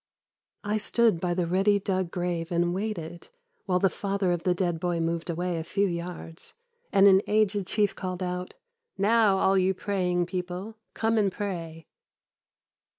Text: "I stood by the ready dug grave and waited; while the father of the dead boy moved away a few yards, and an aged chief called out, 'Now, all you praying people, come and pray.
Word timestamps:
"I 0.63 0.77
stood 0.77 1.19
by 1.21 1.35
the 1.35 1.45
ready 1.45 1.77
dug 1.79 2.09
grave 2.09 2.51
and 2.51 2.73
waited; 2.73 3.29
while 3.67 3.77
the 3.77 3.87
father 3.91 4.31
of 4.31 4.41
the 4.41 4.55
dead 4.55 4.79
boy 4.79 4.99
moved 4.99 5.29
away 5.29 5.59
a 5.59 5.63
few 5.63 5.85
yards, 5.85 6.55
and 6.91 7.07
an 7.07 7.21
aged 7.27 7.67
chief 7.67 7.95
called 7.95 8.23
out, 8.23 8.55
'Now, 8.97 9.37
all 9.37 9.59
you 9.59 9.75
praying 9.75 10.25
people, 10.25 10.75
come 10.95 11.19
and 11.19 11.31
pray. 11.31 11.85